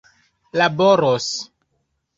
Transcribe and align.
laboros 0.55 1.29